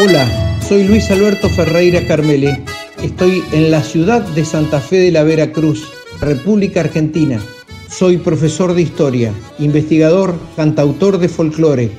[0.00, 2.62] Hola, soy Luis Alberto Ferreira Carmele.
[3.02, 5.90] Estoy en la ciudad de Santa Fe de la Veracruz,
[6.20, 7.40] República Argentina.
[7.88, 11.90] Soy profesor de historia, investigador, cantautor de folclore.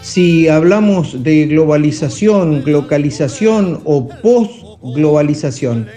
[0.00, 5.88] Si hablamos de globalización, localización o post-globalización,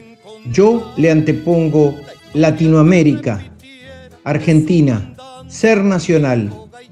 [0.52, 1.96] yo le antepongo
[2.34, 3.42] Latinoamérica,
[4.26, 5.16] Argentina,
[5.48, 6.52] ser nacional.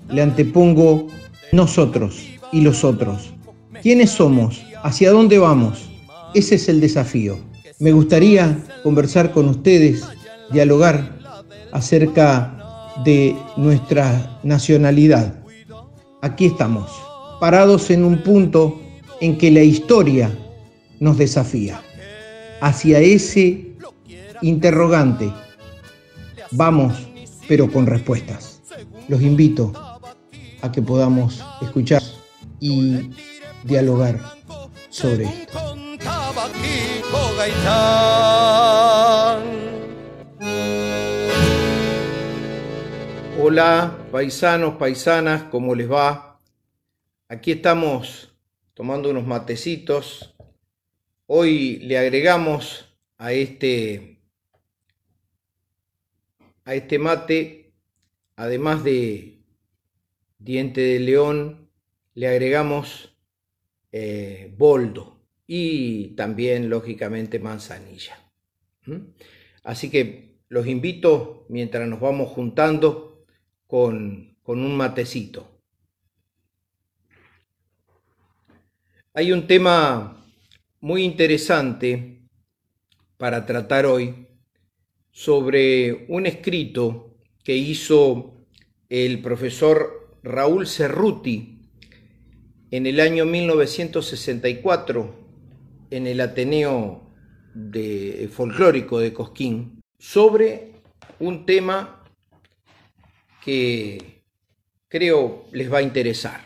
[0.09, 1.07] Le antepongo
[1.51, 2.23] nosotros
[2.53, 3.32] y los otros.
[3.83, 4.63] ¿Quiénes somos?
[4.81, 5.89] ¿Hacia dónde vamos?
[6.33, 7.37] Ese es el desafío.
[7.79, 10.05] Me gustaría conversar con ustedes,
[10.53, 11.19] dialogar
[11.73, 15.43] acerca de nuestra nacionalidad.
[16.21, 16.89] Aquí estamos,
[17.41, 18.79] parados en un punto
[19.19, 20.31] en que la historia
[21.01, 21.81] nos desafía.
[22.61, 23.73] Hacia ese
[24.41, 25.29] interrogante
[26.51, 26.93] vamos,
[27.49, 28.61] pero con respuestas.
[29.09, 29.73] Los invito
[30.61, 32.01] a que podamos escuchar
[32.61, 33.09] y
[33.63, 34.19] dialogar
[34.89, 35.59] sobre esto.
[43.39, 46.39] Hola, paisanos, paisanas, ¿cómo les va?
[47.27, 48.33] Aquí estamos
[48.73, 50.35] tomando unos matecitos.
[51.25, 52.85] Hoy le agregamos
[53.17, 54.21] a este
[56.65, 57.73] a este mate,
[58.35, 59.43] además de
[60.39, 61.69] diente de león,
[62.13, 63.12] le agregamos
[63.95, 68.17] eh, boldo y también, lógicamente, manzanilla.
[69.63, 73.23] Así que los invito, mientras nos vamos juntando,
[73.67, 75.61] con, un matecito.
[79.13, 80.25] Hay un tema
[80.79, 82.27] muy interesante
[83.17, 84.27] para tratar hoy
[85.11, 88.47] sobre un escrito que hizo
[88.89, 91.52] el profesor Raúl Cerruti
[92.73, 95.15] en el año 1964
[95.91, 97.03] en el Ateneo
[97.53, 100.71] de Folclórico de Cosquín sobre
[101.19, 102.03] un tema
[103.45, 104.23] que
[104.87, 106.41] creo les va a interesar.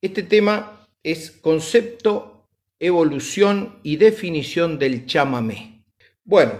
[0.00, 2.48] Este tema es concepto,
[2.80, 5.84] evolución y definición del chamamé.
[6.24, 6.54] Bueno,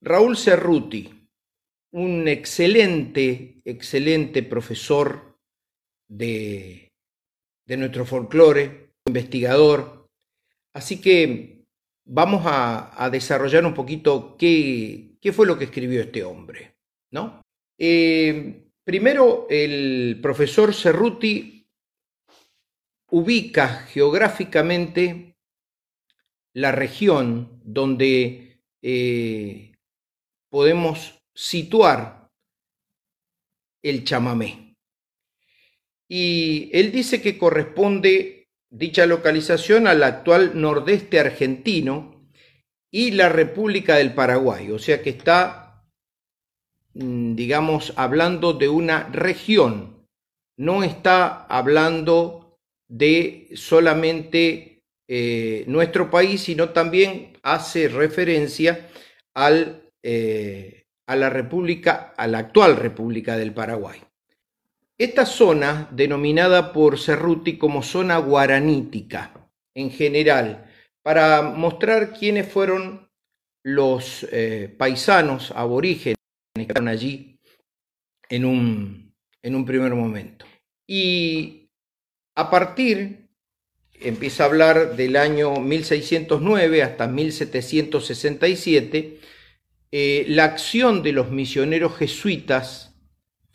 [0.00, 1.28] Raúl Cerruti,
[1.92, 5.38] un excelente, excelente profesor
[6.08, 6.87] de,
[7.68, 10.08] de nuestro folclore, investigador.
[10.72, 11.66] Así que
[12.06, 16.76] vamos a, desarrollar un poquito qué, qué fue lo que escribió este hombre,
[17.10, 17.42] ¿no?
[17.76, 21.66] Eh, primero, el profesor Cerruti
[23.10, 25.36] ubica geográficamente
[26.54, 29.72] la región donde eh,
[30.48, 32.30] podemos situar
[33.82, 34.67] el chamamé.
[36.08, 42.30] Y él dice que corresponde dicha localización al actual nordeste argentino
[42.90, 45.68] y la República del Paraguay, o sea que está
[46.98, 50.04] Mm, digamos, hablando de una región,
[50.56, 52.58] no está hablando
[52.88, 58.88] de solamente eh, nuestro país, sino también hace referencia
[59.32, 64.00] al, eh, a la República, a la actual República del Paraguay.
[64.98, 70.68] Esta zona, denominada por Cerruti como zona guaranítica, en general,
[71.04, 73.08] para mostrar quiénes fueron
[73.62, 76.16] los eh, paisanos aborígenes
[76.58, 77.38] estaban allí
[78.28, 80.46] en un, en un primer momento.
[80.84, 81.70] Y
[82.34, 83.28] a partir,
[84.00, 89.20] empieza a hablar del año 1609 hasta 1767,
[89.92, 92.87] eh, la acción de los misioneros jesuitas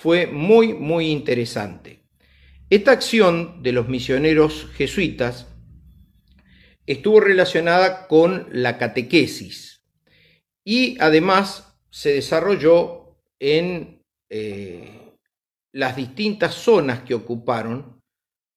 [0.04, 2.04] fue muy, muy interesante.
[2.70, 5.48] Esta acción de los misioneros jesuitas
[6.86, 9.82] estuvo relacionada con la catequesis
[10.66, 15.16] y además se desarrolló en eh,
[15.72, 18.02] las distintas zonas que ocuparon,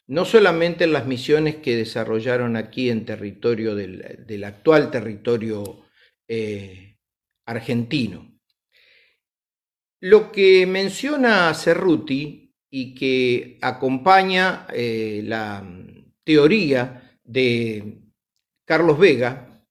[0.08, 5.84] no solamente en las misiones que desarrollaron aquí en territorio del, actual territorio
[6.26, 6.96] eh,
[7.46, 8.35] argentino.
[10.00, 15.66] Lo que menciona Cerruti y que acompaña eh, la
[16.22, 18.02] teoría de
[18.66, 19.62] Carlos Vega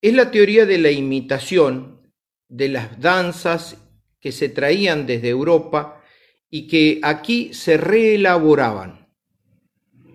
[0.00, 2.12] es la teoría de la imitación
[2.48, 3.76] de las danzas
[4.20, 6.02] que se traían desde Europa
[6.48, 9.08] y que aquí se reelaboraban.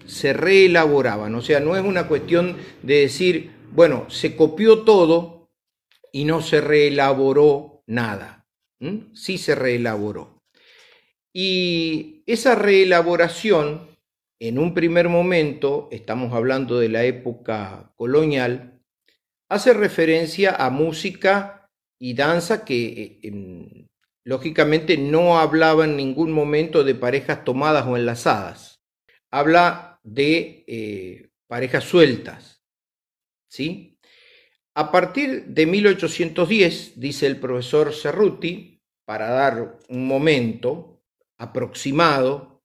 [0.05, 1.35] Se reelaboraban.
[1.35, 5.49] O sea, no es una cuestión de decir, bueno, se copió todo
[6.11, 8.44] y no se reelaboró nada.
[9.13, 10.41] Sí se reelaboró.
[11.33, 13.95] Y esa reelaboración
[14.39, 18.81] en un primer momento, estamos hablando de la época colonial,
[19.49, 21.69] hace referencia a música
[21.99, 23.87] y danza que eh,
[24.25, 28.81] lógicamente no hablaba en ningún momento de parejas tomadas o enlazadas.
[29.31, 32.55] Habla de eh, parejas sueltas.
[33.55, 33.94] ¿sí?
[34.77, 41.01] A partir de 1810, dice el profesor Cerruti, para dar un momento
[41.37, 42.61] aproximado,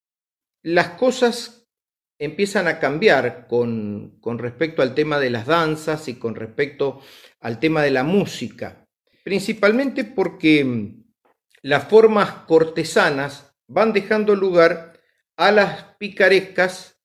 [0.62, 1.68] las cosas
[2.18, 7.00] empiezan a cambiar con, con respecto al tema de las danzas y con respecto
[7.38, 8.88] al tema de la música,
[9.22, 11.04] principalmente porque mm,
[11.62, 15.00] las formas cortesanas van dejando lugar
[15.36, 17.00] a las picarescas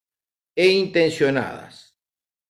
[0.56, 1.96] e intencionadas.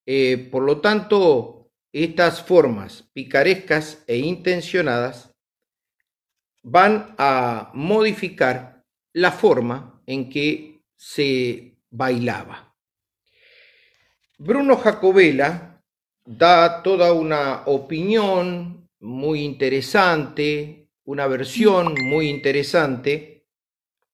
[0.06, 1.55] Eh, por lo tanto,
[2.03, 5.31] estas formas picarescas e intencionadas
[6.62, 8.83] van a modificar
[9.13, 12.75] la forma en que se bailaba.
[14.38, 15.81] Bruno Jacobella
[16.25, 23.47] da toda una opinión muy interesante, una versión muy interesante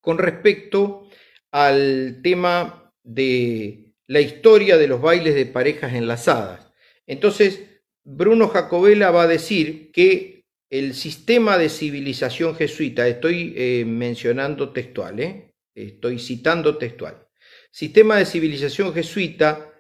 [0.02, 1.10] con respecto
[1.50, 6.72] al tema de la historia de los bailes de parejas enlazadas.
[7.08, 7.71] Entonces,
[8.04, 15.20] Bruno Jacobella va a decir que el sistema de civilización jesuita, estoy eh, mencionando textual,
[15.20, 15.54] ¿eh?
[15.76, 17.28] estoy citando textual,
[17.72, 19.72] sistema de civilización jesuita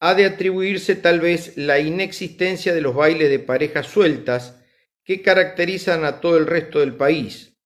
[0.00, 4.62] ha de atribuirse tal vez la inexistencia de los bailes de parejas sueltas
[5.04, 7.58] que caracterizan a todo el resto del país,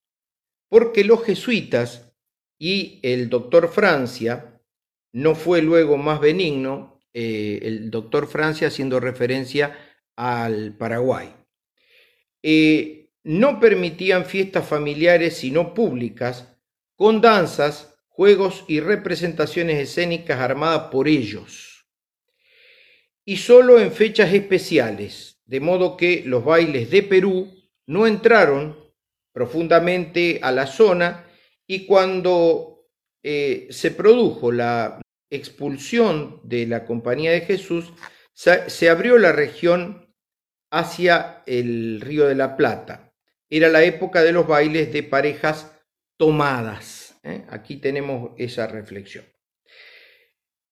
[0.69, 2.13] porque los jesuitas
[2.59, 4.61] y el doctor Francia
[5.13, 9.79] no fue luego más benigno, eh, el doctor Francia haciendo referencia
[10.17, 11.33] al Paraguay.
[12.43, 16.59] Eh, no permitían fiestas familiares sino públicas,
[16.97, 21.87] con danzas, juegos y representaciones escénicas armadas por ellos.
[23.25, 27.55] Y solo en fechas especiales, de modo que los bailes de Perú
[27.87, 28.77] no entraron
[29.33, 31.27] profundamente a la zona
[31.67, 32.89] y cuando
[33.23, 35.01] eh, se produjo la
[35.37, 37.93] expulsión de la Compañía de Jesús,
[38.33, 40.05] se abrió la región
[40.71, 43.13] hacia el Río de la Plata.
[43.49, 45.71] Era la época de los bailes de parejas
[46.17, 47.19] tomadas.
[47.23, 47.45] ¿eh?
[47.49, 49.25] Aquí tenemos esa reflexión.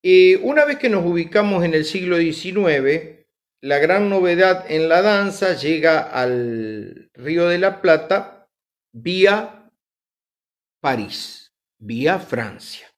[0.02, 3.22] Eh, una vez que nos ubicamos en el siglo XIX,
[3.60, 8.48] la gran novedad en la danza llega al Río de la Plata
[8.92, 9.70] vía
[10.80, 12.91] París, vía Francia.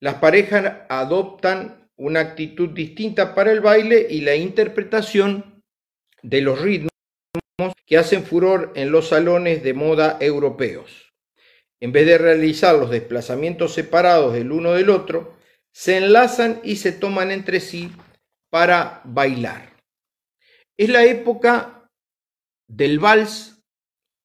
[0.00, 5.64] Las parejas adoptan una actitud distinta para el baile y la interpretación
[6.22, 6.92] de los ritmos
[7.84, 11.12] que hacen furor en los salones de moda europeos.
[11.80, 15.36] En vez de realizar los desplazamientos separados del uno del otro,
[15.72, 17.90] se enlazan y se toman entre sí
[18.50, 19.76] para bailar.
[20.76, 21.88] Es la época
[22.68, 23.62] del vals,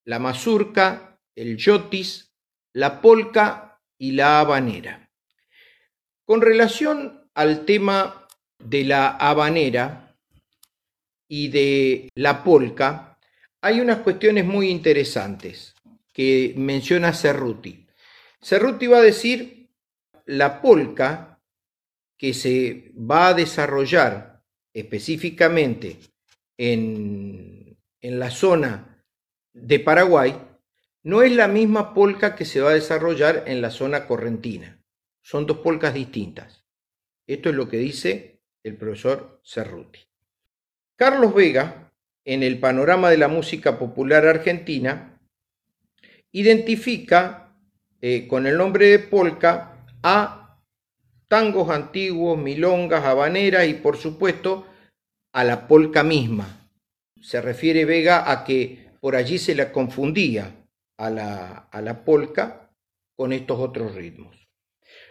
[0.05, 2.31] la mazurca, el yotis,
[2.73, 5.02] la polca y la habanera.
[6.25, 8.27] Con relación al tema
[8.57, 10.15] de la habanera
[11.27, 13.19] y de la polca,
[13.61, 15.73] hay unas cuestiones muy interesantes
[16.13, 17.85] que menciona Cerruti.
[18.41, 19.69] Cerruti va a decir
[20.25, 21.41] la polca
[22.17, 25.99] que se va a desarrollar específicamente
[26.57, 29.05] en, en la zona
[29.53, 30.35] de Paraguay
[31.03, 34.82] no es la misma polca que se va a desarrollar en la zona correntina.
[35.23, 36.65] Son dos polcas distintas.
[37.25, 39.99] Esto es lo que dice el profesor Cerruti.
[40.97, 41.93] Carlos Vega,
[42.25, 45.19] en el panorama de la música popular argentina,
[46.31, 47.55] identifica
[48.01, 50.59] eh, con el nombre de polca a
[51.29, 54.67] tangos antiguos, milongas, habaneras y por supuesto
[55.31, 56.69] a la polca misma.
[57.21, 62.69] Se refiere Vega a que por allí se la confundía a la, a la polca
[63.15, 64.43] con estos otros ritmos.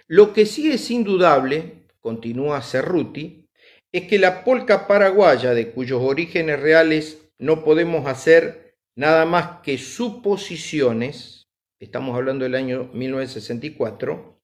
[0.06, 3.48] Lo que sí es indudable, continúa Cerruti,
[3.92, 9.78] es que la polca paraguaya, de cuyos orígenes reales no podemos hacer nada más que
[9.78, 11.48] suposiciones,
[11.80, 14.40] estamos hablando del año 1964,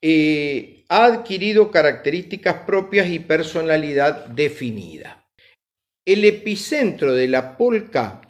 [0.00, 5.26] eh, ha adquirido características propias y personalidad definida.
[6.06, 8.20] El epicentro de la polca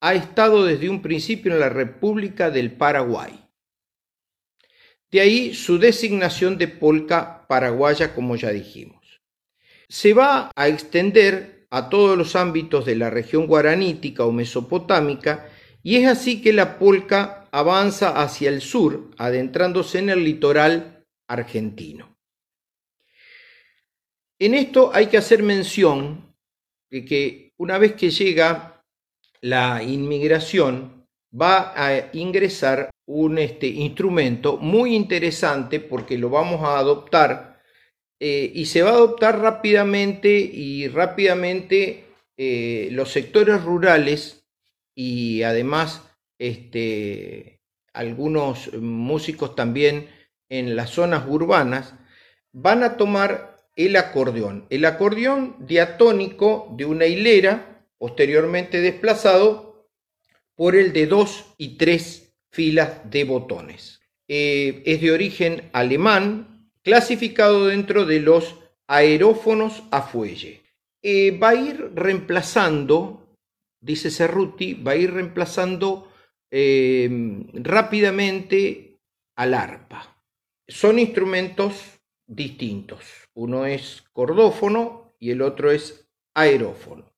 [0.00, 3.45] ha estado desde un principio en la República del Paraguay.
[5.10, 9.20] De ahí su designación de polca paraguaya, como ya dijimos.
[9.88, 15.48] Se va a extender a todos los ámbitos de la región guaranítica o mesopotámica
[15.82, 22.18] y es así que la polca avanza hacia el sur, adentrándose en el litoral argentino.
[24.38, 26.34] En esto hay que hacer mención
[26.90, 28.84] de que una vez que llega
[29.40, 30.95] la inmigración,
[31.40, 37.60] va a ingresar un este, instrumento muy interesante porque lo vamos a adoptar
[38.18, 42.04] eh, y se va a adoptar rápidamente y rápidamente
[42.36, 44.46] eh, los sectores rurales
[44.94, 46.02] y además
[46.38, 47.60] este,
[47.92, 50.08] algunos músicos también
[50.48, 51.94] en las zonas urbanas
[52.52, 54.66] van a tomar el acordeón.
[54.70, 59.75] El acordeón diatónico de una hilera, posteriormente desplazado
[60.56, 64.00] por el de dos y tres filas de botones.
[64.28, 68.56] Eh, es de origen alemán, clasificado dentro de los
[68.88, 70.62] aerófonos a fuelle.
[71.02, 73.36] Eh, va a ir reemplazando,
[73.80, 76.10] dice Cerruti, va a ir reemplazando
[76.50, 77.08] eh,
[77.52, 78.98] rápidamente
[79.36, 80.20] al arpa.
[80.66, 83.04] Son instrumentos distintos.
[83.34, 87.15] Uno es cordófono y el otro es aerófono.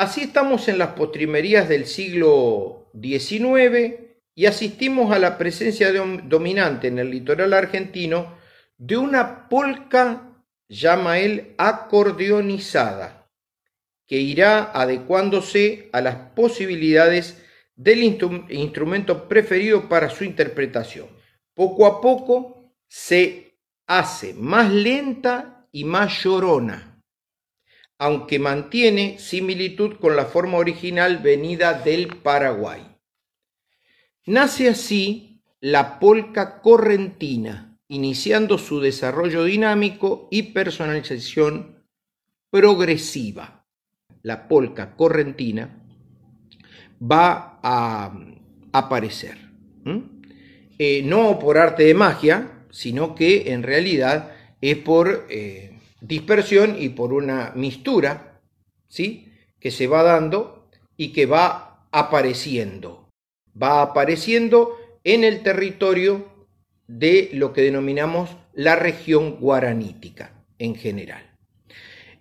[0.00, 4.00] Así estamos en las postrimerías del siglo XIX
[4.34, 8.38] y asistimos a la presencia dominante en el litoral argentino
[8.78, 10.40] de una polca,
[10.70, 13.28] llama él, acordeonizada,
[14.06, 17.44] que irá adecuándose a las posibilidades
[17.76, 21.08] del instrumento preferido para su interpretación.
[21.52, 23.52] Poco a poco se
[23.86, 26.89] hace más lenta y más llorona,
[28.00, 32.80] aunque mantiene similitud con la forma original venida del Paraguay.
[34.24, 41.84] Nace así la polca correntina, iniciando su desarrollo dinámico y personalización
[42.48, 43.66] progresiva.
[44.22, 45.84] La polca correntina
[47.02, 48.14] va a
[48.72, 49.36] aparecer.
[50.78, 56.90] Eh, no por arte de magia, sino que en realidad es por eh, dispersión y
[56.90, 58.40] por una mistura,
[58.88, 59.32] ¿sí?
[59.58, 63.08] Que se va dando y que va apareciendo.
[63.60, 66.28] Va apareciendo en el territorio
[66.86, 71.22] de lo que denominamos la región guaranítica en general.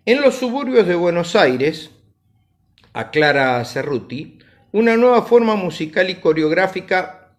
[0.06, 1.92] En los suburbios de Buenos Aires,
[2.94, 4.40] aclara Cerruti,
[4.72, 7.36] una nueva forma musical y coreográfica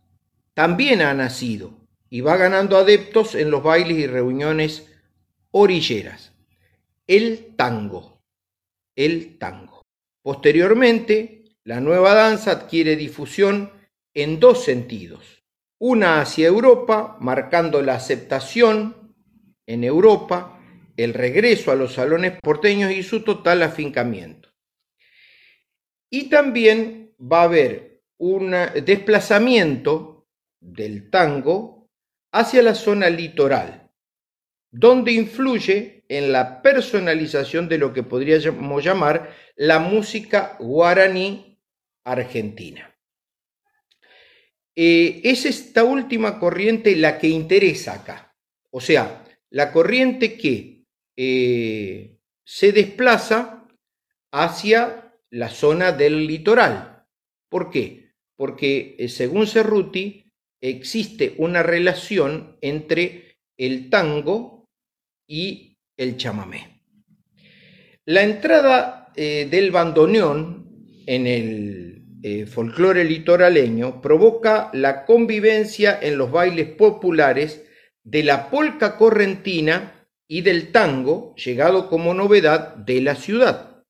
[0.54, 1.72] también ha nacido
[2.10, 4.88] y va ganando adeptos en los bailes y reuniones
[5.52, 6.29] orilleras.
[7.10, 8.22] El tango.
[8.94, 9.82] El tango.
[10.22, 13.72] Posteriormente, la nueva danza adquiere difusión
[14.14, 15.42] en dos sentidos.
[15.80, 19.16] Una hacia Europa, marcando la aceptación
[19.66, 20.62] en Europa,
[20.96, 24.50] el regreso a los salones porteños y su total afincamiento.
[26.10, 30.28] Y también va a haber un desplazamiento
[30.60, 31.90] del tango
[32.30, 33.89] hacia la zona litoral,
[34.70, 41.58] donde influye en la personalización de lo que podríamos llamar la música guaraní
[42.04, 42.96] argentina.
[44.76, 48.36] Eh, es esta última corriente la que interesa acá,
[48.70, 50.84] o sea, la corriente que
[51.16, 53.66] eh, se desplaza
[54.32, 56.90] hacia la zona del litoral,
[57.50, 58.14] ¿Por qué?
[58.36, 64.59] Porque eh, según Cerruti existe una relación entre el tango
[65.30, 66.82] y el chamamé.
[68.04, 76.32] La entrada eh, del bandoneón en el eh, folclore litoraleño provoca la convivencia en los
[76.32, 77.64] bailes populares
[78.02, 83.84] de la polca correntina y del tango, llegado como novedad de la ciudad.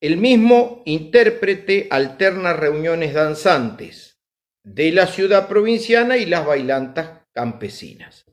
[0.00, 4.22] El mismo intérprete alterna reuniones danzantes
[4.62, 8.23] de la ciudad provinciana y las bailantas campesinas.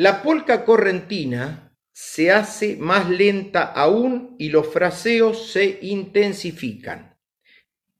[0.00, 7.18] La polca correntina se hace más lenta aún y los fraseos se intensifican.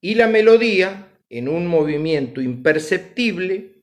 [0.00, 3.82] Y la melodía, en un movimiento imperceptible,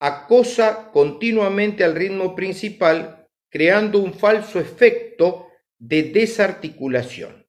[0.00, 7.46] acosa continuamente al ritmo principal, creando un falso efecto de desarticulación.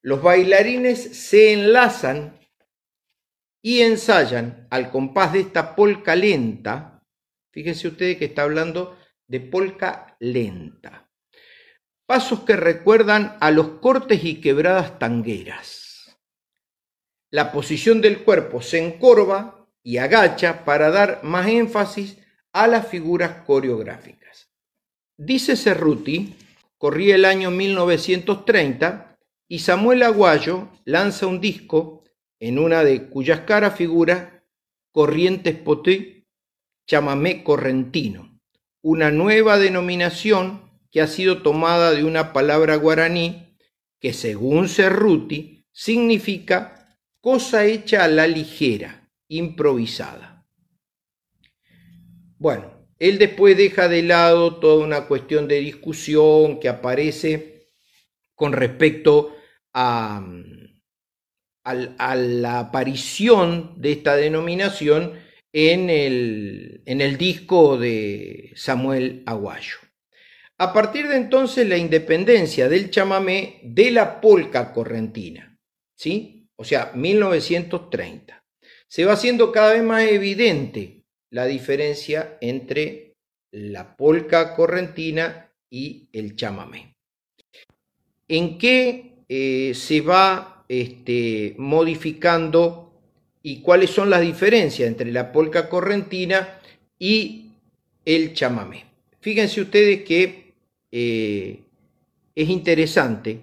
[0.00, 2.40] Los bailarines se enlazan
[3.60, 7.02] y ensayan al compás de esta polca lenta.
[7.50, 8.96] Fíjense ustedes que está hablando
[9.28, 11.10] de polca lenta.
[12.06, 16.16] Pasos que recuerdan a los cortes y quebradas tangueras.
[17.30, 22.18] La posición del cuerpo se encorva y agacha para dar más énfasis
[22.52, 24.50] a las figuras coreográficas.
[25.18, 26.36] Dice Cerruti,
[26.78, 29.16] corría el año 1930,
[29.48, 32.04] y Samuel Aguayo lanza un disco
[32.40, 34.44] en una de cuyas caras figura
[34.92, 36.26] Corrientes Poté,
[36.86, 38.35] chamamé correntino,
[38.86, 40.62] una nueva denominación
[40.92, 43.58] que ha sido tomada de una palabra guaraní
[43.98, 50.46] que según Cerruti significa cosa hecha a la ligera, improvisada.
[52.38, 57.72] Bueno, él después deja de lado toda una cuestión de discusión que aparece
[58.36, 59.34] con respecto
[59.74, 60.24] a,
[61.64, 65.25] la aparición de esta denominación
[65.58, 69.78] en el, en el disco de Samuel Aguayo.
[70.58, 75.58] A partir de entonces la independencia del chamamé de la polca correntina,
[75.96, 76.46] ¿sí?
[76.56, 78.44] O sea, 1930.
[78.86, 83.14] Se va haciendo cada vez más evidente la diferencia entre
[83.50, 86.92] la polca correntina y el chamamé.
[88.28, 92.85] ¿En qué eh, se va este, modificando
[93.46, 96.58] y cuáles son las diferencias entre la polca correntina
[96.98, 97.52] y
[98.04, 98.86] el chamamé?
[99.20, 100.52] Fíjense ustedes que
[100.90, 101.60] eh,
[102.34, 103.38] es interesante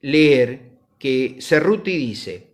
[0.00, 0.60] leer
[0.98, 2.46] que Cerruti dice,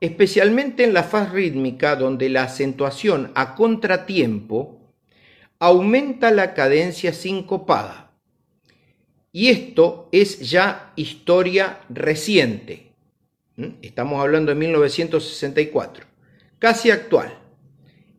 [0.00, 4.80] especialmente en la faz rítmica donde la acentuación a contratiempo
[5.60, 8.10] aumenta la cadencia sincopada.
[9.30, 12.89] Y esto es ya historia reciente.
[13.82, 16.06] Estamos hablando de 1964,
[16.58, 17.38] casi actual.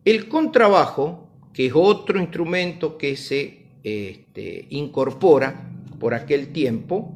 [0.06, 7.16] El contrabajo, que es otro instrumento que se este, incorpora por aquel tiempo,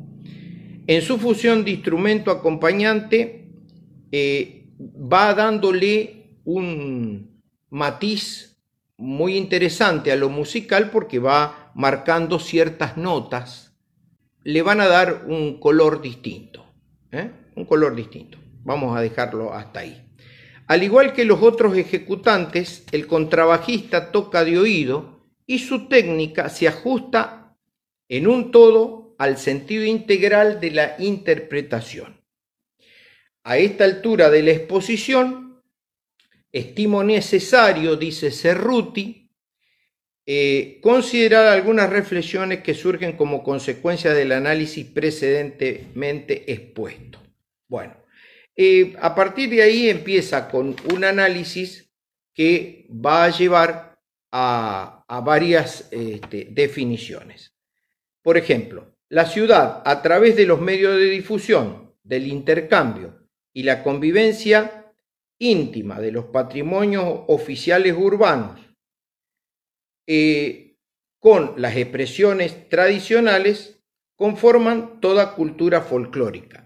[0.88, 3.50] en su función de instrumento acompañante,
[4.12, 8.58] eh, va dándole un matiz
[8.98, 13.76] muy interesante a lo musical porque va marcando ciertas notas,
[14.44, 16.66] le van a dar un color distinto,
[17.12, 17.32] ¿eh?
[17.56, 18.38] Un color distinto.
[18.64, 20.02] Vamos a dejarlo hasta ahí.
[20.68, 26.68] Al igual que los otros ejecutantes, el contrabajista toca de oído y su técnica se
[26.68, 27.56] ajusta
[28.10, 32.22] en un todo al sentido integral de la interpretación.
[33.44, 35.62] A esta altura de la exposición,
[36.52, 39.30] estimo necesario, dice Cerruti,
[40.26, 47.25] eh, considerar algunas reflexiones que surgen como consecuencia del análisis precedentemente expuesto.
[47.76, 47.98] Bueno,
[48.56, 51.92] eh, a partir de ahí empieza con un análisis
[52.34, 54.00] que va a llevar
[54.32, 57.54] a, varias este, definiciones.
[58.22, 63.84] Por ejemplo, la ciudad, a través de los medios de difusión, del intercambio y la
[63.84, 64.94] convivencia
[65.38, 68.62] íntima de los patrimonios oficiales urbanos,
[70.08, 70.78] eh,
[71.20, 73.82] con las expresiones tradicionales,
[74.16, 76.65] conforman toda cultura folclórica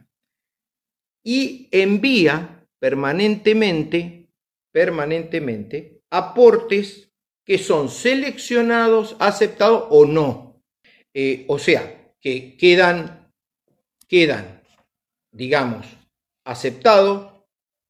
[1.30, 4.32] y envía permanentemente,
[4.74, 7.12] permanentemente aportes
[7.46, 10.64] que son seleccionados, aceptados o no.
[11.14, 13.32] Eh, o sea, que quedan,
[14.08, 14.64] quedan,
[15.32, 15.86] digamos,
[16.46, 17.32] aceptados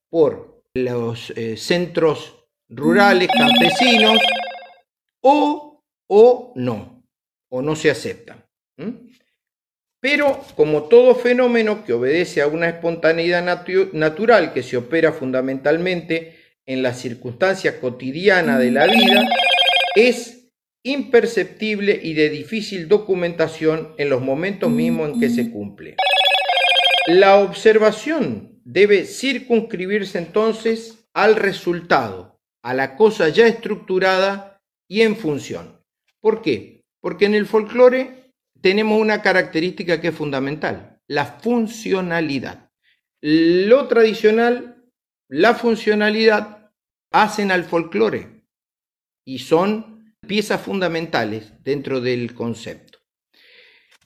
[0.09, 4.19] por los eh, centros rurales, campesinos,
[5.23, 7.05] o, o no,
[7.49, 8.43] o no se aceptan.
[10.01, 13.43] Pero como todo fenómeno que obedece a una espontaneidad
[13.93, 19.27] natural que se opera fundamentalmente en la circunstancia cotidiana de la vida,
[19.95, 20.51] es
[20.83, 25.97] imperceptible y de difícil documentación en los momentos mismos en que se cumple.
[27.07, 35.81] La observación debe circunscribirse entonces al resultado, a la cosa ya estructurada y en función.
[36.21, 36.83] ¿Por qué?
[37.01, 38.18] Porque en el folclore
[38.61, 42.71] tenemos una característica que es fundamental, la funcionalidad.
[43.21, 44.85] Lo tradicional,
[45.29, 46.71] la funcionalidad,
[47.11, 48.43] hacen al folclore
[49.25, 52.99] y son piezas fundamentales dentro del concepto.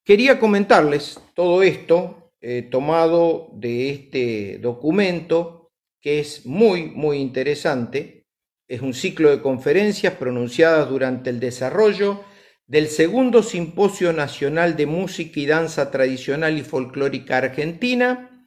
[0.05, 5.61] quería comentarles todo esto eh, tomado de este documento
[6.00, 8.26] que es muy, muy interesante.
[8.66, 12.24] Es un ciclo de conferencias pronunciadas durante el desarrollo
[12.66, 18.46] del segundo Simposio Nacional de Música y Danza Tradicional y Folclórica Argentina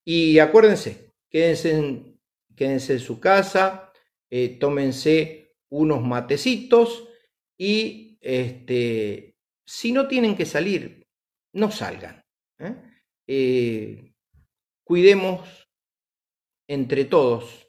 [0.05, 2.21] Y acuérdense, quédense en,
[2.55, 3.93] quédense en su casa,
[4.31, 7.09] eh, tómense unos matecitos
[7.59, 9.34] y este,
[9.67, 11.07] si no tienen que salir,
[11.53, 12.25] no salgan.
[12.59, 12.77] ¿eh?
[13.27, 14.15] Eh,
[14.85, 15.69] cuidemos
[16.69, 17.69] entre todos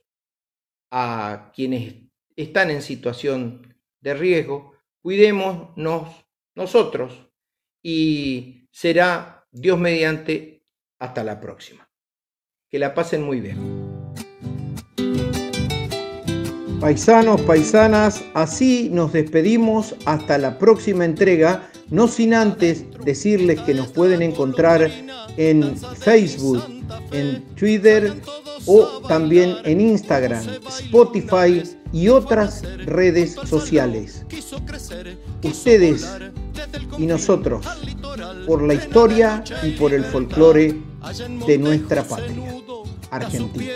[0.92, 1.96] a quienes
[2.36, 7.32] están en situación de riesgo, cuidémonos nosotros
[7.82, 10.64] y será Dios mediante
[11.00, 11.90] hasta la próxima.
[12.70, 13.86] Que la pasen muy bien.
[16.80, 23.88] Paisanos, paisanas, así nos despedimos hasta la próxima entrega, no sin antes decirles que nos
[23.88, 24.90] pueden encontrar
[25.38, 26.64] en Facebook,
[27.12, 28.14] en Twitter
[28.66, 34.26] o también en Instagram, Spotify y otras redes sociales.
[35.44, 36.06] Ustedes
[36.98, 37.66] y nosotros,
[38.48, 40.76] por la historia y por el folclore
[41.46, 42.64] de nuestra patria,
[43.12, 43.74] Argentina.